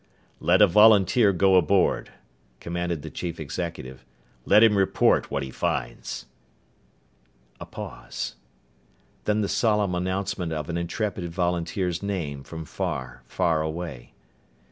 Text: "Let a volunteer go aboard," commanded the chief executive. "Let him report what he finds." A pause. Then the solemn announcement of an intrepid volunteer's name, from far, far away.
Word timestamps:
"Let 0.39 0.63
a 0.63 0.67
volunteer 0.67 1.31
go 1.31 1.57
aboard," 1.57 2.11
commanded 2.59 3.03
the 3.03 3.11
chief 3.11 3.39
executive. 3.39 4.03
"Let 4.45 4.63
him 4.63 4.75
report 4.75 5.29
what 5.29 5.43
he 5.43 5.51
finds." 5.51 6.25
A 7.59 7.67
pause. 7.67 8.35
Then 9.25 9.41
the 9.41 9.47
solemn 9.47 9.93
announcement 9.93 10.53
of 10.53 10.69
an 10.69 10.77
intrepid 10.79 11.29
volunteer's 11.29 12.01
name, 12.01 12.41
from 12.43 12.65
far, 12.65 13.21
far 13.27 13.61
away. 13.61 14.13